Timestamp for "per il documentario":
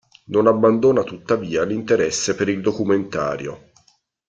2.33-3.69